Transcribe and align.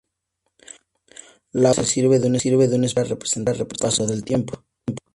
La 1.51 1.69
autora 1.69 1.73
se 1.85 1.93
sirve 1.93 2.17
de 2.17 2.25
un 2.75 2.85
espejo 2.85 2.95
para 3.03 3.09
representar 3.09 3.55
el 3.57 3.67
paso 3.67 4.07
del 4.07 4.23
tiempo. 4.23 4.63